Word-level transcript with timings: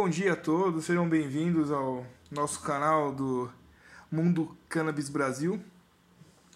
Bom 0.00 0.08
dia 0.08 0.34
a 0.34 0.36
todos, 0.36 0.84
sejam 0.84 1.08
bem-vindos 1.08 1.72
ao 1.72 2.06
nosso 2.30 2.60
canal 2.60 3.12
do 3.12 3.50
Mundo 4.08 4.56
Cannabis 4.68 5.08
Brasil. 5.08 5.60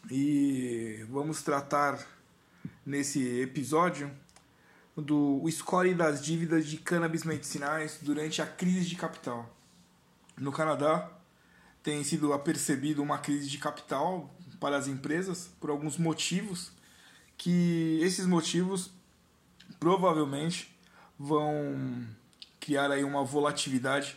E 0.09 1.05
vamos 1.11 1.43
tratar 1.43 1.99
nesse 2.87 3.41
episódio 3.41 4.09
do 4.97 5.45
score 5.51 5.93
das 5.93 6.25
dívidas 6.25 6.69
de 6.69 6.77
cannabis 6.77 7.25
medicinais 7.25 7.99
durante 8.01 8.41
a 8.41 8.47
crise 8.47 8.89
de 8.89 8.95
capital. 8.95 9.53
No 10.39 10.53
Canadá, 10.53 11.11
tem 11.83 12.05
sido 12.05 12.33
apercebido 12.33 13.03
uma 13.03 13.19
crise 13.19 13.49
de 13.49 13.59
capital 13.59 14.33
para 14.61 14.77
as 14.77 14.87
empresas 14.87 15.51
por 15.59 15.69
alguns 15.69 15.99
motivos 15.99 16.71
que 17.37 17.99
esses 18.03 18.25
motivos 18.25 18.93
provavelmente 19.81 20.73
vão 21.19 22.07
criar 22.63 22.93
aí 22.93 23.03
uma 23.03 23.25
volatilidade 23.25 24.17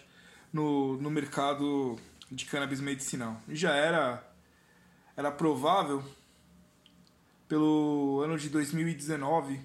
no, 0.54 0.98
no 1.02 1.10
mercado 1.10 1.98
de 2.32 2.46
cannabis 2.46 2.80
medicinal. 2.80 3.42
Já 3.50 3.74
era, 3.74 4.24
era 5.18 5.32
provável 5.32 6.04
pelo 7.48 8.22
ano 8.24 8.38
de 8.38 8.50
2019, 8.50 9.60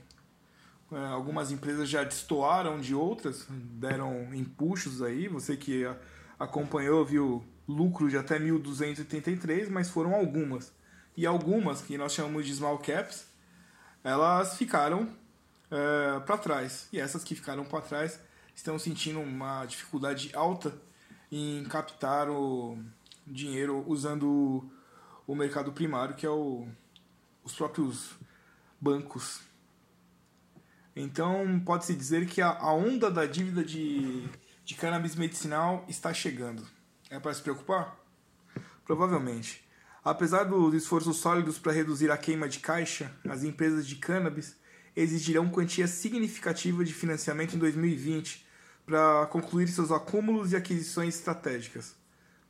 é, 0.93 1.07
algumas 1.09 1.51
empresas 1.51 1.89
já 1.89 2.03
destoaram 2.03 2.81
de 2.81 2.95
outras, 2.95 3.47
deram 3.51 4.35
empuxos 4.35 5.03
aí, 5.03 5.29
você 5.29 5.57
que 5.57 5.85
acompanhou 6.39 7.05
viu 7.05 7.45
lucro 7.69 8.09
de 8.09 8.17
até 8.17 8.39
1.283, 8.39 9.69
mas 9.69 9.91
foram 9.91 10.15
algumas. 10.15 10.73
E 11.17 11.27
algumas, 11.27 11.83
que 11.83 11.99
nós 11.99 12.15
chamamos 12.15 12.47
de 12.47 12.55
small 12.55 12.79
caps, 12.79 13.27
elas 14.03 14.57
ficaram 14.57 15.09
é, 15.71 16.21
para 16.21 16.39
trás. 16.39 16.89
E 16.91 16.99
essas 16.99 17.23
que 17.23 17.35
ficaram 17.35 17.65
para 17.65 17.83
trás 17.83 18.19
estão 18.61 18.79
sentindo 18.79 19.21
uma 19.21 19.65
dificuldade 19.65 20.31
alta 20.35 20.79
em 21.33 21.65
captar 21.65 22.29
o 22.29 22.79
dinheiro 23.27 23.83
usando 23.87 24.71
o 25.27 25.35
mercado 25.35 25.73
primário, 25.73 26.15
que 26.15 26.27
é 26.27 26.29
o, 26.29 26.69
os 27.43 27.55
próprios 27.55 28.11
bancos. 28.79 29.41
Então, 30.95 31.59
pode-se 31.65 31.95
dizer 31.95 32.27
que 32.27 32.43
a, 32.43 32.51
a 32.51 32.75
onda 32.75 33.11
da 33.11 33.25
dívida 33.25 33.65
de, 33.65 34.29
de 34.63 34.75
cannabis 34.75 35.15
medicinal 35.15 35.87
está 35.89 36.13
chegando. 36.13 36.67
É 37.09 37.19
para 37.19 37.33
se 37.33 37.41
preocupar? 37.41 37.99
Provavelmente. 38.85 39.67
Apesar 40.05 40.45
dos 40.45 40.75
esforços 40.75 41.17
sólidos 41.17 41.59
para 41.59 41.73
reduzir 41.73 42.11
a 42.11 42.19
queima 42.19 42.47
de 42.47 42.59
caixa, 42.59 43.11
as 43.27 43.43
empresas 43.43 43.87
de 43.87 43.97
cannabis 43.97 44.55
exigirão 44.95 45.49
quantia 45.49 45.87
significativa 45.87 46.85
de 46.85 46.93
financiamento 46.93 47.57
em 47.57 47.59
2020 47.59 48.50
para 48.91 49.25
concluir 49.27 49.69
seus 49.69 49.93
acúmulos 49.93 50.51
e 50.51 50.57
aquisições 50.57 51.15
estratégicas. 51.15 51.95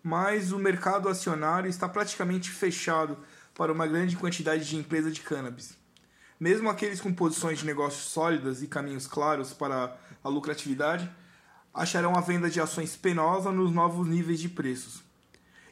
Mas 0.02 0.52
o 0.52 0.58
mercado 0.58 1.06
acionário 1.06 1.68
está 1.68 1.86
praticamente 1.86 2.50
fechado 2.50 3.18
para 3.54 3.70
uma 3.70 3.86
grande 3.86 4.16
quantidade 4.16 4.66
de 4.66 4.74
empresas 4.74 5.14
de 5.14 5.20
cannabis. 5.20 5.76
Mesmo 6.40 6.70
aqueles 6.70 6.98
com 6.98 7.12
posições 7.12 7.58
de 7.58 7.66
negócios 7.66 8.04
sólidas 8.04 8.62
e 8.62 8.66
caminhos 8.66 9.06
claros 9.06 9.52
para 9.52 9.94
a 10.24 10.28
lucratividade 10.30 11.10
acharão 11.74 12.16
a 12.16 12.22
venda 12.22 12.48
de 12.48 12.58
ações 12.58 12.96
penosa 12.96 13.52
nos 13.52 13.70
novos 13.70 14.08
níveis 14.08 14.40
de 14.40 14.48
preços. 14.48 15.02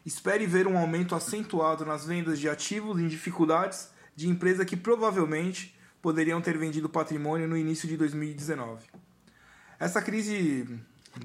Espere 0.05 0.47
ver 0.47 0.67
um 0.67 0.77
aumento 0.77 1.15
acentuado 1.15 1.87
nas 1.87 2.05
vendas 2.05 2.39
de 2.39 2.47
ativos 2.47 3.01
em 3.01 3.09
dificuldades 3.09 3.89
de 4.15 4.29
empresas 4.29 4.67
que 4.67 4.77
provavelmente 4.77 5.75
poderiam 6.03 6.43
ter 6.43 6.59
vendido 6.59 6.91
patrimônio 6.91 7.49
no 7.49 7.57
início 7.57 7.89
de 7.89 7.97
2019. 7.97 9.08
Essa 9.81 10.03
crise 10.03 10.67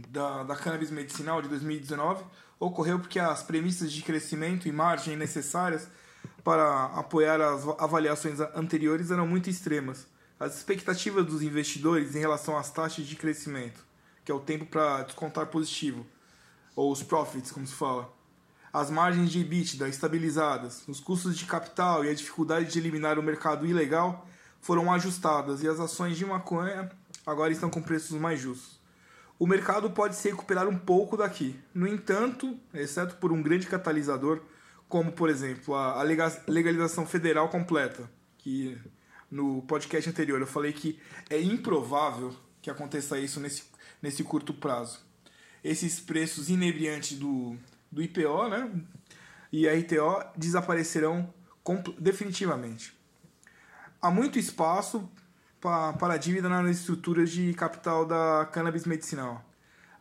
da, 0.10 0.44
da 0.44 0.56
cannabis 0.56 0.92
medicinal 0.92 1.42
de 1.42 1.48
2019 1.50 2.24
ocorreu 2.60 3.00
porque 3.00 3.20
as 3.20 3.42
premissas 3.42 3.92
de 3.92 4.04
crescimento 4.04 4.68
e 4.68 4.72
margem 4.72 5.18
necessárias 5.18 5.88
para 6.44 6.86
apoiar 6.96 7.42
as 7.42 7.68
avaliações 7.80 8.40
anteriores 8.56 9.10
eram 9.10 9.26
muito 9.26 9.50
extremas. 9.50 10.06
As 10.40 10.56
expectativas 10.56 11.26
dos 11.26 11.42
investidores 11.42 12.16
em 12.16 12.20
relação 12.20 12.56
às 12.56 12.70
taxas 12.70 13.08
de 13.08 13.16
crescimento, 13.16 13.84
que 14.24 14.32
é 14.32 14.36
o 14.36 14.40
tempo 14.40 14.68
para 14.68 15.02
descontar 15.02 15.48
positivo, 15.48 16.06
ou 16.76 16.92
os 16.92 17.02
profits, 17.02 17.52
como 17.52 17.66
se 17.66 17.74
fala, 17.74 18.14
as 18.72 18.92
margens 18.92 19.32
de 19.32 19.40
EBITDA 19.40 19.88
estabilizadas, 19.88 20.84
os 20.88 21.00
custos 21.00 21.38
de 21.38 21.46
capital 21.46 22.06
e 22.06 22.10
a 22.10 22.14
dificuldade 22.14 22.72
de 22.72 22.78
eliminar 22.78 23.18
o 23.18 23.24
mercado 23.24 23.66
ilegal 23.66 24.28
foram 24.62 24.92
ajustadas 24.92 25.64
e 25.64 25.68
as 25.68 25.80
ações 25.80 26.18
de 26.18 26.26
maconha 26.26 26.92
agora 27.26 27.52
estão 27.52 27.70
com 27.70 27.82
preços 27.82 28.20
mais 28.20 28.40
justos. 28.40 28.80
O 29.40 29.48
mercado 29.48 29.90
pode 29.90 30.16
se 30.16 30.30
recuperar 30.30 30.68
um 30.68 30.78
pouco 30.78 31.18
daqui. 31.18 31.60
No 31.74 31.88
entanto, 31.88 32.58
exceto 32.74 33.16
por 33.16 33.32
um 33.32 33.42
grande 33.42 33.68
catalisador, 33.68 34.42
como 34.88 35.12
por 35.12 35.30
exemplo 35.30 35.76
a 35.76 36.04
legalização 36.48 37.06
federal 37.06 37.50
completa, 37.50 38.10
que 38.38 38.78
no 39.30 39.64
podcast 39.64 40.10
anterior 40.10 40.40
eu 40.40 40.48
falei 40.48 40.72
que 40.72 41.00
é 41.30 41.42
improvável 41.42 42.36
que 42.62 42.70
aconteça 42.70 43.20
isso 43.20 43.40
nesse, 43.40 43.64
nesse 44.02 44.24
curto 44.24 44.54
prazo. 44.54 45.00
Esses 45.64 46.00
preços 46.00 46.50
inebriantes 46.50 47.18
do, 47.18 47.58
do 47.92 48.02
IPO 48.02 48.48
né, 48.50 48.72
e 49.52 49.68
RTO 49.68 50.24
desaparecerão 50.38 51.34
definitivamente. 52.00 52.94
Há 54.02 54.12
muito 54.12 54.38
espaço 54.38 55.10
para 55.64 56.16
a 56.16 56.18
dívida 56.18 56.50
nas 56.50 56.80
estruturas 56.80 57.30
de 57.32 57.54
capital 57.54 58.06
da 58.06 58.46
cannabis 58.52 58.86
medicinal. 58.86 59.42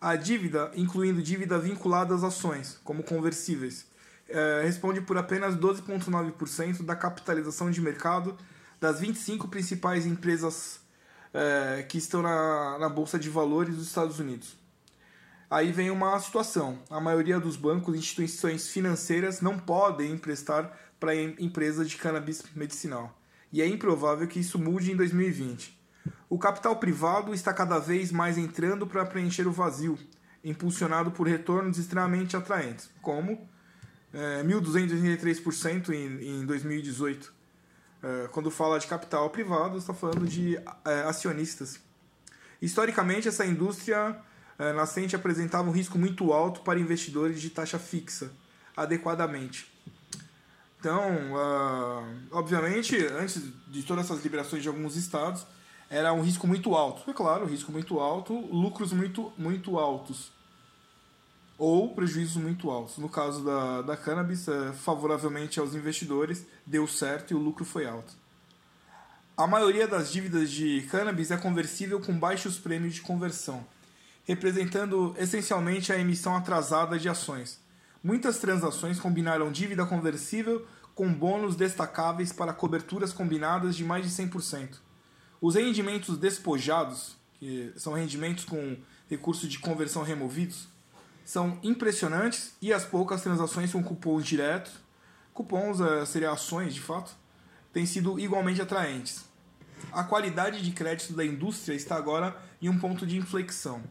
A 0.01 0.17
dívida, 0.17 0.73
incluindo 0.75 1.23
dívida 1.23 1.57
vinculada 1.57 2.13
às 2.13 2.25
ações, 2.25 2.81
como 2.83 3.05
conversíveis, 3.05 3.87
é, 4.29 4.63
responde 4.65 5.01
por 5.01 5.17
apenas 5.17 5.55
12,9% 5.55 6.83
da 6.83 6.97
capitalização 6.97 7.71
de 7.71 7.81
mercado 7.81 8.37
das 8.81 8.99
25 8.99 9.47
principais 9.47 10.05
empresas 10.05 10.81
é, 11.33 11.85
que 11.85 11.97
estão 11.97 12.23
na, 12.23 12.79
na 12.81 12.89
Bolsa 12.89 13.17
de 13.17 13.31
Valores 13.31 13.77
dos 13.77 13.87
Estados 13.87 14.19
Unidos. 14.19 14.57
Aí 15.49 15.71
vem 15.71 15.93
uma 15.93 16.19
situação: 16.19 16.81
a 16.91 17.01
maioria 17.01 17.39
dos 17.39 17.55
bancos 17.55 17.95
e 17.95 17.99
instituições 17.99 18.67
financeiras 18.67 19.41
não 19.41 19.57
podem 19.57 20.11
emprestar 20.11 20.77
para 20.99 21.15
empresas 21.15 21.89
de 21.89 21.97
cannabis 21.97 22.43
medicinal 22.57 23.17
e 23.53 23.61
é 23.61 23.67
improvável 23.67 24.27
que 24.27 24.41
isso 24.41 24.59
mude 24.59 24.91
em 24.91 24.97
2020. 24.97 25.79
O 26.29 26.39
capital 26.39 26.77
privado 26.77 27.35
está 27.35 27.53
cada 27.53 27.79
vez 27.79 28.11
mais 28.11 28.39
entrando 28.39 28.87
para 28.87 29.05
preencher 29.05 29.47
o 29.47 29.53
vazio, 29.53 29.99
impulsionado 30.43 31.11
por 31.11 31.29
retornos 31.29 31.77
extremamente 31.77 32.37
atraentes, 32.37 32.91
como 33.03 33.47
é, 34.13 34.43
1.283% 34.43 35.91
em, 35.91 36.41
em 36.41 36.47
2018. 36.47 37.33
É, 38.03 38.29
quando 38.33 38.51
fala 38.51 38.79
de 38.79 38.87
capital 38.87 39.29
privado, 39.31 39.77
está 39.77 39.93
falando 39.93 40.27
de 40.27 40.57
é, 40.57 41.03
acionistas. 41.03 41.79
Historicamente, 42.61 43.29
essa 43.29 43.45
indústria 43.45 44.17
nascente 44.77 45.17
apresentava 45.17 45.69
um 45.69 45.73
risco 45.73 45.99
muito 45.99 46.33
alto 46.33 46.61
para 46.61 46.79
investidores 46.79 47.41
de 47.41 47.51
taxa 47.51 47.81
fixa, 47.81 48.31
adequadamente. 48.77 49.73
Então, 50.83 51.33
uh, 51.33 52.05
obviamente, 52.33 52.97
antes 53.07 53.41
de 53.69 53.85
todas 53.85 54.07
essas 54.07 54.21
liberações 54.21 54.65
de 54.65 54.69
alguns 54.69 54.97
estados, 54.97 55.47
era 55.89 56.13
um 56.13 56.23
risco 56.23 56.45
muito 56.45 56.75
alto. 56.75 57.09
É 57.09 57.15
claro, 57.15 57.47
risco 57.47 57.71
muito 57.71 58.01
alto, 58.01 58.35
lucros 58.53 58.93
muito, 58.93 59.33
muito 59.39 59.79
altos. 59.79 60.33
Ou 61.57 61.95
prejuízos 61.95 62.43
muito 62.43 62.69
altos. 62.69 62.99
No 62.99 63.09
caso 63.09 63.45
da, 63.45 63.83
da 63.83 63.97
cannabis, 63.97 64.49
é, 64.49 64.73
favoravelmente 64.73 65.61
aos 65.61 65.73
investidores, 65.73 66.45
deu 66.67 66.89
certo 66.89 67.31
e 67.31 67.37
o 67.37 67.39
lucro 67.39 67.65
foi 67.65 67.87
alto. 67.87 68.13
A 69.37 69.47
maioria 69.47 69.87
das 69.87 70.11
dívidas 70.11 70.51
de 70.51 70.83
cannabis 70.91 71.31
é 71.31 71.37
conversível 71.37 72.01
com 72.01 72.19
baixos 72.19 72.59
prêmios 72.59 72.95
de 72.95 73.03
conversão, 73.03 73.65
representando 74.25 75.15
essencialmente 75.17 75.93
a 75.93 75.97
emissão 75.97 76.35
atrasada 76.35 76.99
de 76.99 77.09
ações 77.09 77.63
Muitas 78.03 78.39
transações 78.39 78.99
combinaram 78.99 79.53
dívida 79.53 79.87
conversível 79.87 80.67
com 80.95 81.13
bônus 81.13 81.57
destacáveis 81.57 82.33
para 82.33 82.53
coberturas 82.53 83.13
combinadas 83.13 83.77
de 83.77 83.85
mais 83.85 84.05
de 84.05 84.11
100%. 84.11 84.77
Os 85.41 85.55
rendimentos 85.55 86.17
despojados, 86.17 87.17
que 87.35 87.73
são 87.77 87.95
rendimentos 87.95 88.45
com 88.45 88.77
recurso 89.09 89.49
de 89.49 89.59
conversão 89.59 90.03
removidos, 90.03 90.69
são 91.25 91.59
impressionantes 91.63 92.55
e 92.61 92.73
as 92.73 92.85
poucas 92.85 93.23
transações 93.23 93.73
com 93.73 93.83
cupons 93.83 94.25
diretos, 94.25 94.73
cupons 95.33 95.81
uh, 95.81 96.05
seriam 96.05 96.33
ações 96.33 96.75
de 96.75 96.81
fato, 96.81 97.15
têm 97.73 97.87
sido 97.87 98.19
igualmente 98.19 98.61
atraentes. 98.61 99.25
A 99.93 100.05
qualidade 100.05 100.63
de 100.63 100.71
crédito 100.73 101.13
da 101.15 101.25
indústria 101.25 101.75
está 101.75 101.97
agora 101.97 102.37
em 102.61 102.69
um 102.69 102.79
ponto 102.79 103.07
de 103.07 103.17
inflexão. 103.17 103.83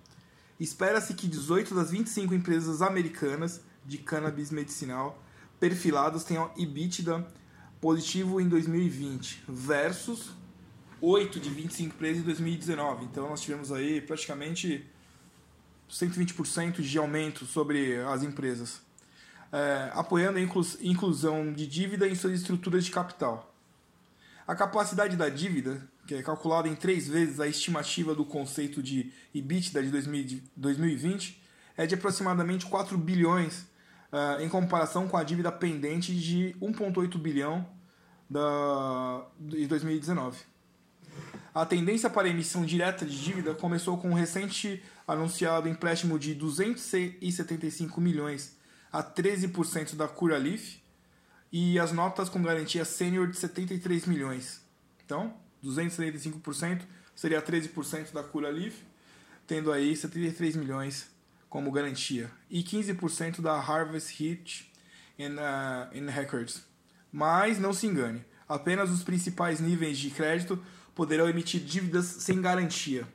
Espera-se 0.60 1.14
que 1.14 1.28
18 1.28 1.74
das 1.74 1.92
25 1.92 2.34
empresas 2.34 2.82
americanas 2.82 3.62
de 3.86 3.98
cannabis 3.98 4.52
medicinal 4.52 5.22
perfilados 5.62 6.24
tenham 6.24 6.52
EBITDA 6.58 7.24
positivo 7.80 8.42
em 8.42 8.50
2020 8.50 9.44
versus 9.48 10.32
8 11.00 11.40
de 11.40 11.52
25 11.52 11.94
empresas 11.96 12.24
em 12.24 12.26
2019. 12.26 13.06
Então 13.06 13.30
nós 13.30 13.42
tivemos 13.42 13.72
aí 13.72 14.02
praticamente 14.02 14.90
120% 15.88 16.82
de 16.82 16.98
aumento 16.98 17.46
sobre 17.46 18.02
as 18.02 18.24
empresas, 18.24 18.82
é, 19.52 19.92
apoiando 19.94 20.40
a 20.40 20.42
inclusão 20.82 21.54
de 21.54 21.68
dívida 21.68 22.08
em 22.08 22.16
suas 22.16 22.34
estruturas 22.34 22.84
de 22.84 22.90
capital. 22.90 23.54
A 24.48 24.56
capacidade 24.56 25.16
da 25.16 25.30
dívida, 25.30 25.88
que 26.08 26.16
é 26.16 26.24
calculada 26.24 26.68
em 26.68 26.76
três 26.76 27.08
vezes 27.08 27.40
a 27.40 27.48
estimativa 27.48 28.16
do 28.16 28.26
conceito 28.26 28.82
de 28.82 29.14
EBITDA 29.32 29.84
de 29.84 30.42
2020, 30.56 31.40
é 31.78 31.86
de 31.86 31.94
aproximadamente 31.94 32.66
4 32.66 32.98
bilhões 32.98 33.70
em 34.40 34.50
comparação 34.50 35.08
com 35.08 35.18
a 35.18 35.24
dívida 35.24 35.52
pendente 35.52 36.14
de 36.14 36.56
1,8 36.62 37.18
bilhão 37.18 37.66
da, 38.30 39.26
de 39.40 39.68
2019. 39.68 40.38
A 41.54 41.66
tendência 41.66 42.10
para 42.10 42.28
a 42.28 42.30
emissão 42.30 42.66
direta 42.66 43.06
de 43.06 43.22
dívida 43.22 43.54
começou 43.54 43.98
com 43.98 44.12
o 44.12 44.14
recente 44.14 44.82
anunciado 45.06 45.68
empréstimo 45.68 46.18
de 46.18 46.34
275 46.34 48.00
milhões 48.00 48.58
a 48.92 49.04
13% 49.04 49.96
da 49.96 50.08
Curaleaf 50.08 50.82
e 51.52 51.78
as 51.78 51.92
notas 51.92 52.30
com 52.30 52.42
garantia 52.42 52.86
sênior 52.86 53.28
de 53.28 53.38
73 53.38 54.06
milhões. 54.06 54.62
Então, 55.06 55.34
275% 55.64 56.84
seria 57.14 57.42
13% 57.42 58.14
da 58.14 58.24
Curaleaf, 58.24 58.82
tendo 59.46 59.72
aí 59.74 59.96
73 59.96 60.56
milhões 60.56 61.11
como 61.52 61.70
garantia 61.70 62.32
e 62.50 62.64
15% 62.64 63.42
da 63.42 63.52
Harvest 63.60 64.18
Hit 64.18 64.72
in, 65.20 65.34
uh, 65.34 66.10
Records. 66.10 66.64
Mas 67.12 67.60
não 67.60 67.74
se 67.74 67.86
engane, 67.86 68.24
apenas 68.48 68.90
os 68.90 69.04
principais 69.04 69.60
níveis 69.60 70.00
de 70.00 70.10
crédito 70.12 70.58
poderão 70.96 71.28
emitir 71.28 71.60
dívidas 71.60 72.06
sem 72.06 72.42
garantia. 72.42 73.06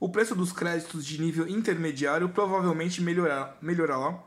O 0.00 0.08
preço 0.08 0.34
dos 0.34 0.50
créditos 0.50 1.06
de 1.06 1.20
nível 1.20 1.46
intermediário 1.46 2.28
provavelmente 2.30 3.00
melhorar, 3.00 3.56
melhorará 3.62 4.18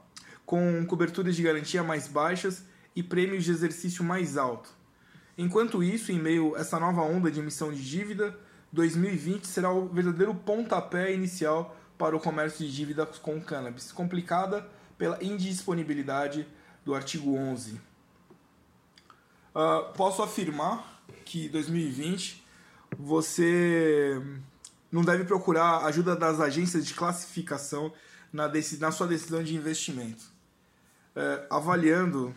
com 0.46 0.86
coberturas 0.86 1.36
de 1.36 1.44
garantia 1.44 1.84
mais 1.84 2.08
baixas 2.08 2.64
e 2.96 3.04
prêmios 3.04 3.44
de 3.44 3.52
exercício 3.52 4.06
mais 4.06 4.38
alto. 4.38 4.70
Enquanto 5.38 5.84
isso, 5.84 6.14
em 6.14 6.20
meio 6.20 6.56
a 6.56 6.60
essa 6.60 6.80
nova 6.80 7.02
onda 7.02 7.30
de 7.30 7.42
emissão 7.42 7.74
de 7.74 7.84
dívida, 7.84 8.40
2020 8.72 9.46
será 9.46 9.70
o 9.70 9.90
verdadeiro 9.90 10.34
pontapé 10.34 11.14
inicial 11.14 11.78
para 11.98 12.16
o 12.16 12.20
comércio 12.20 12.66
de 12.66 12.74
dívida 12.74 13.06
com 13.06 13.42
cannabis, 13.42 13.92
complicada 13.92 14.68
pela 14.98 15.24
indisponibilidade 15.24 16.48
do 16.86 16.94
artigo 16.94 17.36
11. 17.36 17.74
Uh, 17.74 17.80
ah, 19.56 19.92
posso 19.96 20.22
afirmar 20.22 21.04
que 21.26 21.48
2020 21.50 22.44
você 22.98 24.22
não 24.92 25.02
deve 25.04 25.24
procurar 25.24 25.86
ajuda 25.86 26.16
das 26.16 26.40
agências 26.40 26.86
de 26.86 26.94
classificação 26.94 27.92
na, 28.32 28.52
na 28.80 28.92
sua 28.92 29.08
decisão 29.08 29.44
de 29.44 29.56
investimento. 29.56 30.24
Uh, 31.16 31.46
avaliando 31.50 32.34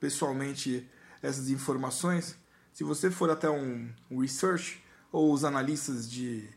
pessoalmente 0.00 0.88
essas 1.22 1.50
informações, 1.50 2.36
se 2.72 2.82
você 2.82 3.10
for 3.10 3.30
até 3.30 3.48
um 3.48 3.92
research 4.10 4.82
ou 5.12 5.32
os 5.32 5.44
analistas 5.44 6.10
de 6.10 6.48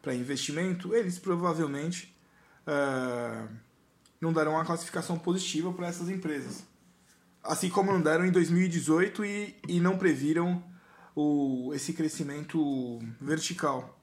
para 0.00 0.14
investimento, 0.14 0.94
eles 0.94 1.18
provavelmente 1.18 2.14
uh, 2.66 3.48
não 4.20 4.32
darão 4.32 4.52
uma 4.52 4.64
classificação 4.64 5.18
positiva 5.18 5.72
para 5.72 5.88
essas 5.88 6.08
empresas. 6.08 6.64
Assim 7.42 7.68
como 7.68 7.92
não 7.92 8.00
deram 8.00 8.26
em 8.26 8.30
2018 8.30 9.24
e, 9.24 9.56
e 9.68 9.80
não 9.80 9.96
previram 9.96 10.62
o, 11.14 11.72
esse 11.74 11.92
crescimento 11.92 12.98
vertical. 13.20 13.98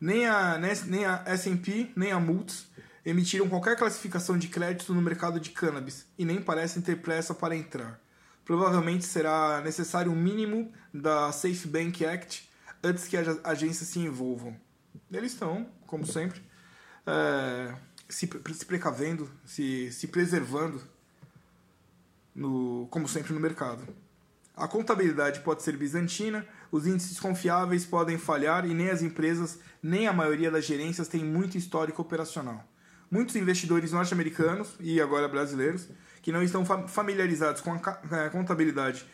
Nem 0.00 0.26
a, 0.26 0.58
nem 0.86 1.04
a 1.04 1.22
S&P, 1.26 1.90
nem 1.96 2.12
a 2.12 2.20
Moody's 2.20 2.66
emitiram 3.04 3.48
qualquer 3.48 3.76
classificação 3.76 4.36
de 4.36 4.48
crédito 4.48 4.92
no 4.92 5.00
mercado 5.00 5.38
de 5.38 5.50
cannabis 5.50 6.06
e 6.18 6.24
nem 6.24 6.42
parecem 6.42 6.82
ter 6.82 6.96
pressa 6.96 7.32
para 7.32 7.56
entrar. 7.56 8.00
Provavelmente 8.44 9.04
será 9.04 9.60
necessário 9.60 10.10
um 10.10 10.16
mínimo 10.16 10.72
da 10.92 11.30
Safe 11.32 11.66
Bank 11.68 12.04
Act 12.04 12.48
antes 12.82 13.06
que 13.08 13.16
as 13.16 13.38
agências 13.44 13.88
se 13.88 14.00
envolvam 14.00 14.56
eles 15.10 15.32
estão, 15.32 15.66
como 15.86 16.06
sempre, 16.06 16.42
é, 17.06 17.74
se, 18.08 18.28
se 18.54 18.66
precavendo, 18.66 19.30
se, 19.44 19.92
se 19.92 20.08
preservando, 20.08 20.80
no, 22.34 22.86
como 22.90 23.08
sempre 23.08 23.32
no 23.32 23.40
mercado. 23.40 23.86
A 24.54 24.66
contabilidade 24.66 25.40
pode 25.40 25.62
ser 25.62 25.76
bizantina, 25.76 26.46
os 26.70 26.86
índices 26.86 27.20
confiáveis 27.20 27.84
podem 27.84 28.18
falhar 28.18 28.66
e 28.66 28.74
nem 28.74 28.90
as 28.90 29.02
empresas, 29.02 29.58
nem 29.82 30.06
a 30.06 30.12
maioria 30.12 30.50
das 30.50 30.64
gerências 30.64 31.08
têm 31.08 31.24
muito 31.24 31.58
histórico 31.58 32.00
operacional. 32.02 32.64
Muitos 33.10 33.36
investidores 33.36 33.92
norte-americanos 33.92 34.74
e 34.80 35.00
agora 35.00 35.28
brasileiros 35.28 35.88
que 36.22 36.32
não 36.32 36.42
estão 36.42 36.64
familiarizados 36.88 37.60
com 37.60 37.72
a 37.72 38.30
contabilidade 38.30 39.06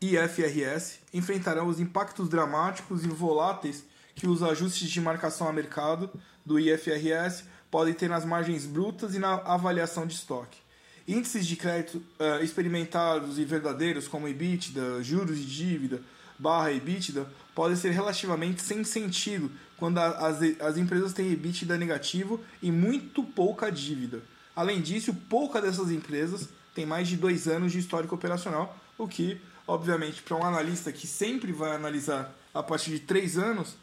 IFRS 0.00 1.00
enfrentarão 1.12 1.66
os 1.66 1.80
impactos 1.80 2.28
dramáticos 2.28 3.04
e 3.04 3.08
voláteis 3.08 3.84
que 4.14 4.26
os 4.26 4.42
ajustes 4.42 4.88
de 4.88 5.00
marcação 5.00 5.48
a 5.48 5.52
mercado 5.52 6.10
do 6.44 6.58
IFRS 6.58 7.44
podem 7.70 7.94
ter 7.94 8.08
nas 8.08 8.24
margens 8.24 8.66
brutas 8.66 9.14
e 9.14 9.18
na 9.18 9.34
avaliação 9.34 10.06
de 10.06 10.14
estoque. 10.14 10.58
Índices 11.06 11.46
de 11.46 11.56
crédito 11.56 11.96
uh, 11.96 12.42
experimentados 12.42 13.38
e 13.38 13.44
verdadeiros, 13.44 14.06
como 14.06 14.28
EBITDA, 14.28 15.02
juros 15.02 15.38
de 15.38 15.46
dívida, 15.46 16.02
barra 16.38 16.72
EBITDA, 16.72 17.26
podem 17.54 17.76
ser 17.76 17.90
relativamente 17.90 18.62
sem 18.62 18.82
sentido 18.84 19.50
quando 19.76 19.98
as, 19.98 20.38
as 20.60 20.76
empresas 20.76 21.12
têm 21.12 21.32
EBITDA 21.32 21.76
negativo 21.76 22.40
e 22.62 22.70
muito 22.70 23.22
pouca 23.22 23.70
dívida. 23.70 24.22
Além 24.54 24.80
disso, 24.80 25.14
pouca 25.28 25.60
dessas 25.60 25.90
empresas 25.90 26.48
tem 26.74 26.84
mais 26.84 27.08
de 27.08 27.16
dois 27.16 27.48
anos 27.48 27.72
de 27.72 27.78
histórico 27.78 28.14
operacional, 28.14 28.76
o 28.98 29.08
que, 29.08 29.40
obviamente, 29.66 30.22
para 30.22 30.36
um 30.36 30.44
analista 30.44 30.92
que 30.92 31.06
sempre 31.06 31.52
vai 31.52 31.74
analisar 31.74 32.34
a 32.52 32.62
partir 32.62 32.90
de 32.90 33.00
três 33.00 33.38
anos, 33.38 33.76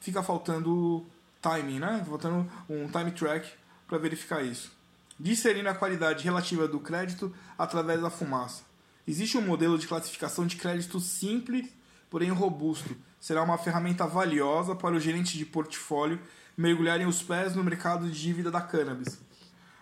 fica 0.00 0.22
faltando 0.22 1.06
timing, 1.40 1.78
né? 1.78 2.04
Faltando 2.08 2.50
um 2.68 2.88
time 2.88 3.12
track 3.12 3.48
para 3.86 3.98
verificar 3.98 4.42
isso. 4.42 4.72
Discernir 5.18 5.66
a 5.68 5.74
qualidade 5.74 6.24
relativa 6.24 6.66
do 6.66 6.80
crédito 6.80 7.32
através 7.58 8.00
da 8.00 8.10
fumaça. 8.10 8.62
Existe 9.06 9.36
um 9.36 9.42
modelo 9.42 9.78
de 9.78 9.86
classificação 9.86 10.46
de 10.46 10.56
crédito 10.56 10.98
simples, 10.98 11.68
porém 12.08 12.30
robusto. 12.30 12.96
Será 13.18 13.42
uma 13.42 13.58
ferramenta 13.58 14.06
valiosa 14.06 14.74
para 14.74 14.94
o 14.94 15.00
gerente 15.00 15.36
de 15.36 15.44
portfólio 15.44 16.18
mergulharem 16.56 17.06
os 17.06 17.22
pés 17.22 17.54
no 17.54 17.62
mercado 17.62 18.08
de 18.08 18.18
dívida 18.18 18.50
da 18.50 18.60
cannabis. 18.60 19.14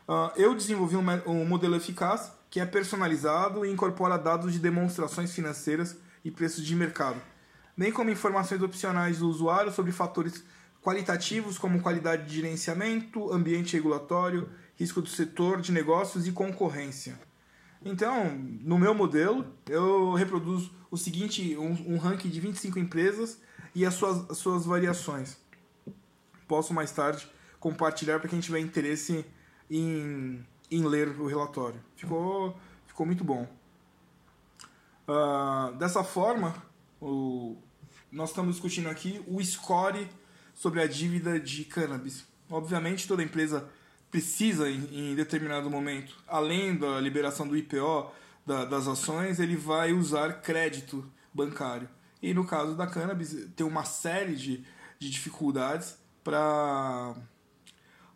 Uh, 0.08 0.32
eu 0.36 0.54
desenvolvi 0.54 0.96
um 0.96 1.44
modelo 1.44 1.76
eficaz 1.76 2.32
que 2.50 2.60
é 2.60 2.66
personalizado 2.66 3.64
e 3.64 3.70
incorpora 3.70 4.16
dados 4.16 4.52
de 4.52 4.58
demonstrações 4.58 5.32
financeiras 5.32 5.96
e 6.24 6.30
preços 6.30 6.64
de 6.64 6.74
mercado 6.74 7.20
bem 7.78 7.92
como 7.92 8.10
informações 8.10 8.60
opcionais 8.60 9.20
do 9.20 9.28
usuário 9.28 9.70
sobre 9.70 9.92
fatores 9.92 10.42
qualitativos 10.82 11.56
como 11.56 11.80
qualidade 11.80 12.26
de 12.26 12.34
gerenciamento, 12.34 13.32
ambiente 13.32 13.74
regulatório, 13.74 14.48
risco 14.74 15.00
do 15.00 15.08
setor 15.08 15.60
de 15.60 15.70
negócios 15.70 16.26
e 16.26 16.32
concorrência. 16.32 17.16
Então, 17.84 18.36
no 18.36 18.76
meu 18.76 18.92
modelo, 18.92 19.46
eu 19.68 20.12
reproduzo 20.14 20.72
o 20.90 20.96
seguinte, 20.96 21.56
um, 21.56 21.94
um 21.94 21.98
ranking 21.98 22.28
de 22.28 22.40
25 22.40 22.80
empresas 22.80 23.40
e 23.72 23.86
as 23.86 23.94
suas, 23.94 24.28
as 24.28 24.38
suas 24.38 24.66
variações. 24.66 25.36
Posso 26.48 26.74
mais 26.74 26.90
tarde 26.90 27.30
compartilhar 27.60 28.18
para 28.18 28.28
quem 28.28 28.40
tiver 28.40 28.58
interesse 28.58 29.24
em, 29.70 30.44
em 30.68 30.84
ler 30.84 31.08
o 31.20 31.26
relatório. 31.26 31.80
Ficou, 31.94 32.56
ficou 32.88 33.06
muito 33.06 33.22
bom. 33.22 33.48
Uh, 35.06 35.76
dessa 35.76 36.02
forma, 36.02 36.54
o, 37.00 37.56
nós 38.18 38.30
estamos 38.30 38.56
discutindo 38.56 38.88
aqui 38.88 39.22
o 39.28 39.40
score 39.40 40.08
sobre 40.52 40.82
a 40.82 40.88
dívida 40.88 41.38
de 41.38 41.64
cannabis. 41.64 42.26
Obviamente, 42.50 43.06
toda 43.06 43.22
empresa 43.22 43.68
precisa, 44.10 44.68
em, 44.68 45.12
em 45.12 45.14
determinado 45.14 45.70
momento, 45.70 46.16
além 46.26 46.76
da 46.76 47.00
liberação 47.00 47.46
do 47.46 47.56
IPO 47.56 48.10
da, 48.44 48.64
das 48.64 48.88
ações, 48.88 49.38
ele 49.38 49.54
vai 49.54 49.92
usar 49.92 50.42
crédito 50.42 51.08
bancário. 51.32 51.88
E 52.20 52.34
no 52.34 52.44
caso 52.44 52.74
da 52.74 52.88
cannabis, 52.88 53.36
tem 53.54 53.64
uma 53.64 53.84
série 53.84 54.34
de, 54.34 54.64
de 54.98 55.08
dificuldades 55.08 55.96
para 56.24 57.14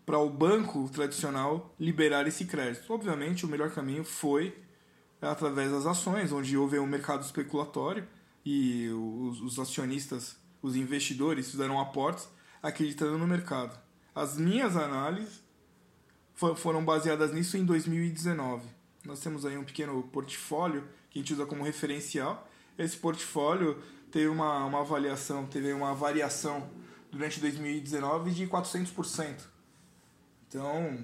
para 0.04 0.18
o 0.18 0.28
banco 0.28 0.90
tradicional 0.92 1.72
liberar 1.78 2.26
esse 2.26 2.44
crédito. 2.44 2.92
Obviamente, 2.92 3.46
o 3.46 3.48
melhor 3.48 3.70
caminho 3.70 4.02
foi 4.02 4.52
através 5.20 5.70
das 5.70 5.86
ações, 5.86 6.32
onde 6.32 6.58
houve 6.58 6.76
um 6.80 6.86
mercado 6.88 7.22
especulatório 7.22 8.04
e 8.44 8.88
os, 8.88 9.40
os 9.40 9.58
acionistas, 9.58 10.36
os 10.60 10.76
investidores 10.76 11.50
fizeram 11.50 11.80
aportes 11.80 12.28
acreditando 12.62 13.18
no 13.18 13.26
mercado. 13.26 13.78
As 14.14 14.36
minhas 14.36 14.76
análises 14.76 15.42
foram 16.56 16.84
baseadas 16.84 17.32
nisso 17.32 17.56
em 17.56 17.64
2019. 17.64 18.66
Nós 19.04 19.20
temos 19.20 19.44
aí 19.44 19.56
um 19.56 19.64
pequeno 19.64 20.02
portfólio 20.04 20.84
que 21.10 21.18
a 21.18 21.22
gente 21.22 21.32
usa 21.32 21.46
como 21.46 21.64
referencial. 21.64 22.48
Esse 22.78 22.96
portfólio 22.96 23.82
teve 24.10 24.28
uma, 24.28 24.64
uma 24.64 24.80
avaliação, 24.80 25.46
teve 25.46 25.72
uma 25.72 25.94
variação 25.94 26.70
durante 27.10 27.40
2019 27.40 28.30
de 28.30 28.46
400%. 28.46 29.40
Então, 30.48 30.98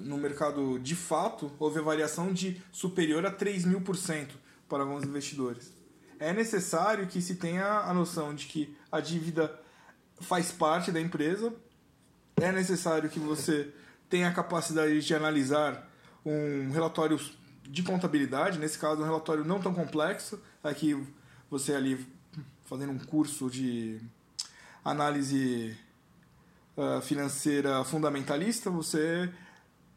no 0.00 0.18
mercado 0.18 0.78
de 0.78 0.94
fato, 0.94 1.52
houve 1.58 1.78
a 1.78 1.82
variação 1.82 2.32
de 2.32 2.60
superior 2.70 3.24
a 3.24 3.30
3 3.30 3.64
mil 3.64 3.80
por 3.80 3.96
cento 3.96 4.34
para 4.68 4.82
alguns 4.82 5.04
investidores. 5.04 5.79
É 6.20 6.34
necessário 6.34 7.06
que 7.06 7.20
se 7.22 7.36
tenha 7.36 7.66
a 7.66 7.94
noção 7.94 8.34
de 8.34 8.46
que 8.46 8.76
a 8.92 9.00
dívida 9.00 9.58
faz 10.20 10.52
parte 10.52 10.92
da 10.92 11.00
empresa, 11.00 11.52
é 12.36 12.52
necessário 12.52 13.08
que 13.08 13.18
você 13.18 13.72
tenha 14.08 14.28
a 14.28 14.32
capacidade 14.32 15.00
de 15.00 15.14
analisar 15.14 15.88
um 16.24 16.70
relatório 16.70 17.18
de 17.62 17.82
contabilidade, 17.82 18.58
nesse 18.58 18.78
caso 18.78 19.00
um 19.00 19.04
relatório 19.04 19.44
não 19.44 19.60
tão 19.60 19.72
complexo, 19.72 20.38
aqui 20.62 21.06
você 21.50 21.74
ali 21.74 22.06
fazendo 22.66 22.92
um 22.92 22.98
curso 22.98 23.48
de 23.48 23.98
análise 24.84 25.76
uh, 26.76 27.00
financeira 27.00 27.82
fundamentalista, 27.84 28.70
você 28.70 29.32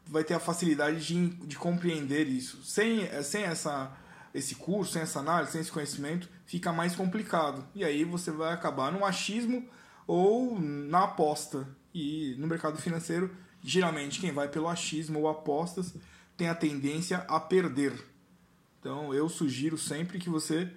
vai 0.06 0.24
ter 0.24 0.34
a 0.34 0.40
facilidade 0.40 1.04
de, 1.04 1.28
de 1.46 1.56
compreender 1.56 2.26
isso. 2.26 2.64
Sem, 2.64 3.06
sem 3.22 3.44
essa, 3.44 3.92
esse 4.34 4.56
curso, 4.56 4.92
sem 4.92 5.02
essa 5.02 5.20
análise, 5.20 5.52
sem 5.52 5.60
esse 5.60 5.70
conhecimento, 5.70 6.28
fica 6.44 6.72
mais 6.72 6.96
complicado. 6.96 7.64
E 7.72 7.84
aí 7.84 8.04
você 8.04 8.32
vai 8.32 8.52
acabar 8.52 8.90
no 8.90 9.04
achismo 9.04 9.64
ou 10.08 10.58
na 10.60 11.04
aposta. 11.04 11.68
E 11.94 12.34
no 12.38 12.48
mercado 12.48 12.76
financeiro, 12.76 13.30
geralmente 13.62 14.20
quem 14.20 14.32
vai 14.32 14.48
pelo 14.48 14.68
achismo 14.68 15.20
ou 15.20 15.28
apostas 15.28 15.94
tem 16.36 16.48
a 16.48 16.54
tendência 16.54 17.18
a 17.28 17.38
perder. 17.38 18.04
Então 18.80 19.14
eu 19.14 19.28
sugiro 19.28 19.78
sempre 19.78 20.18
que 20.18 20.28
você 20.28 20.68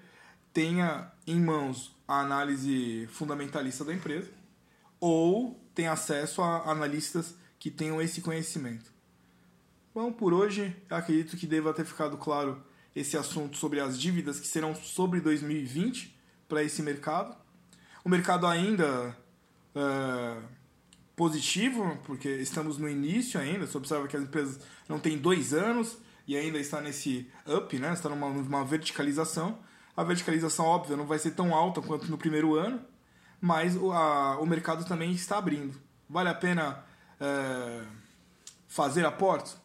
tenha 0.54 1.12
em 1.26 1.40
mãos 1.40 1.96
a 2.08 2.22
análise 2.22 3.08
fundamentalista 3.12 3.84
da 3.84 3.94
empresa 3.94 4.32
ou 5.00 5.60
tenha 5.74 5.92
acesso 5.92 6.42
a 6.44 6.72
analistas 6.72 7.36
que 7.60 7.72
tenham 7.72 8.00
esse 8.00 8.22
conhecimento. 8.22 8.92
Bom, 9.94 10.12
por 10.14 10.32
hoje, 10.32 10.76
acredito 10.90 11.36
que 11.36 11.48
deva 11.48 11.74
ter 11.74 11.86
ficado 11.86 12.18
claro 12.18 12.64
esse 13.00 13.16
assunto 13.16 13.58
sobre 13.58 13.80
as 13.80 14.00
dívidas 14.00 14.40
que 14.40 14.48
serão 14.48 14.74
sobre 14.74 15.22
2020 15.22 16.18
para 16.50 16.64
esse 16.64 16.82
mercado. 16.82 17.36
O 18.04 18.10
mercado 18.10 18.48
ainda 18.48 19.16
é, 19.76 20.38
positivo, 21.16 22.00
porque 22.06 22.28
estamos 22.28 22.80
no 22.80 22.90
início 22.90 23.40
ainda. 23.40 23.68
Você 23.68 23.78
observa 23.78 24.08
que 24.08 24.18
as 24.18 24.24
empresas 24.24 24.60
não 24.90 25.00
têm 25.00 25.16
dois 25.16 25.54
anos 25.54 25.98
e 26.26 26.36
ainda 26.36 26.58
está 26.58 26.82
nesse 26.82 27.30
up, 27.48 27.78
né? 27.78 27.94
está 27.94 28.10
numa, 28.10 28.30
numa 28.30 28.66
verticalização. 28.66 29.60
A 29.96 30.04
verticalização, 30.04 30.66
óbvia, 30.66 30.98
não 30.98 31.06
vai 31.06 31.20
ser 31.20 31.32
tão 31.32 31.54
alta 31.54 31.82
quanto 31.82 32.10
no 32.10 32.18
primeiro 32.18 32.56
ano, 32.56 32.82
mas 33.40 33.76
o, 33.76 33.92
a, 33.92 34.40
o 34.40 34.46
mercado 34.46 34.86
também 34.86 35.12
está 35.12 35.38
abrindo. 35.38 35.80
Vale 36.10 36.30
a 36.30 36.34
pena 36.34 36.84
é, 37.20 37.84
fazer 38.68 39.06
aportes? 39.06 39.56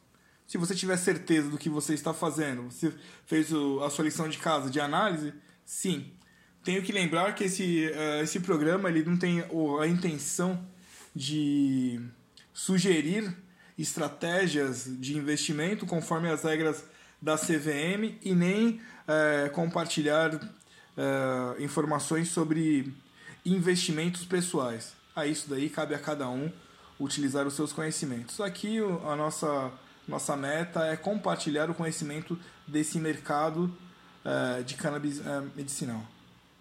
Se 0.53 0.59
você 0.59 0.75
tiver 0.75 0.99
certeza 0.99 1.49
do 1.49 1.57
que 1.57 1.71
você 1.71 1.95
está 1.95 2.13
fazendo, 2.13 2.65
você 2.65 2.93
fez 3.25 3.51
o, 3.55 3.83
a 3.83 3.89
sua 3.89 4.05
lição 4.05 4.29
de 4.29 4.37
casa 4.37 4.69
de 4.69 4.79
análise, 4.81 5.33
sim. 5.65 6.13
Tenho 6.63 6.83
que 6.83 6.93
lembrar 6.93 7.35
que 7.35 7.45
esse, 7.45 7.87
uh, 7.87 8.23
esse 8.23 8.39
programa 8.39 8.91
ele 8.91 9.03
não 9.03 9.17
tem 9.17 9.43
a 9.81 9.87
intenção 9.87 10.63
de 11.17 11.99
sugerir 12.53 13.35
estratégias 13.79 14.85
de 15.01 15.17
investimento 15.17 15.87
conforme 15.87 16.29
as 16.29 16.43
regras 16.43 16.85
da 17.19 17.39
CVM 17.39 18.19
e 18.23 18.35
nem 18.35 18.79
uh, 19.09 19.51
compartilhar 19.55 20.35
uh, 20.35 21.63
informações 21.63 22.29
sobre 22.29 22.93
investimentos 23.43 24.27
pessoais. 24.27 24.93
A 25.17 25.27
isso 25.27 25.49
daí 25.49 25.71
cabe 25.71 25.95
a 25.95 25.99
cada 25.99 26.29
um 26.29 26.53
utilizar 27.01 27.47
os 27.47 27.55
seus 27.55 27.73
conhecimentos. 27.73 28.39
Aqui 28.39 28.81
a 28.81 29.17
nossa 29.17 29.73
nossa 30.13 30.37
meta 30.37 30.85
é 30.85 30.95
compartilhar 30.95 31.71
o 31.71 31.75
conhecimento 31.75 32.39
desse 32.69 32.99
mercado 32.99 33.75
uh, 34.25 34.63
de 34.63 34.75
cannabis 34.75 35.19
uh, 35.21 35.51
medicinal. 35.57 36.03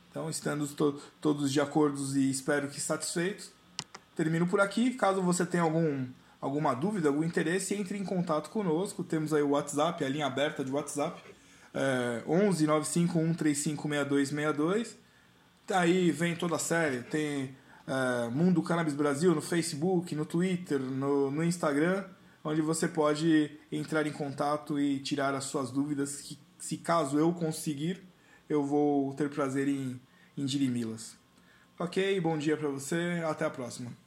Então, 0.09 0.29
estando 0.29 0.65
to 0.69 1.01
todos 1.19 1.51
de 1.51 1.59
acordo 1.59 2.01
e 2.17 2.31
espero 2.31 2.69
que 2.69 2.79
satisfeitos, 2.79 3.51
termino 4.15 4.47
por 4.47 4.61
aqui. 4.61 4.91
Caso 4.91 5.21
você 5.21 5.45
tenha 5.45 5.63
algum, 5.63 6.07
alguma 6.39 6.73
dúvida, 6.73 7.09
algum 7.09 7.25
interesse, 7.25 7.75
entre 7.75 7.97
em 7.97 8.05
contato 8.05 8.49
conosco. 8.49 9.03
Temos 9.03 9.33
aí 9.33 9.41
o 9.41 9.49
WhatsApp, 9.49 10.03
a 10.03 10.09
linha 10.09 10.27
aberta 10.27 10.63
de 10.63 10.71
WhatsApp, 10.71 11.21
é, 11.73 12.23
11 12.25 12.65
951 12.65 13.33
356262. 13.33 14.97
Daí 15.67 16.09
vem 16.09 16.37
toda 16.37 16.55
a 16.55 16.59
série, 16.59 17.03
tem 17.03 17.53
é, 17.85 18.29
Mundo 18.29 18.63
Cannabis 18.63 18.93
Brasil 18.93 19.35
no 19.35 19.41
Facebook, 19.41 20.15
no 20.15 20.25
Twitter, 20.25 20.79
no, 20.79 21.29
no 21.29 21.43
Instagram 21.43 22.05
onde 22.43 22.61
você 22.61 22.87
pode 22.87 23.51
entrar 23.71 24.05
em 24.07 24.11
contato 24.11 24.79
e 24.79 24.99
tirar 24.99 25.33
as 25.33 25.45
suas 25.45 25.71
dúvidas, 25.71 26.21
que 26.21 26.37
se 26.57 26.77
caso 26.77 27.17
eu 27.17 27.33
conseguir, 27.33 28.01
eu 28.49 28.63
vou 28.63 29.13
ter 29.13 29.29
prazer 29.29 29.67
em, 29.67 29.99
em 30.37 30.45
dirimi-las. 30.45 31.17
Ok, 31.79 32.19
bom 32.21 32.37
dia 32.37 32.55
para 32.55 32.69
você, 32.69 33.21
até 33.25 33.45
a 33.45 33.49
próxima. 33.49 34.00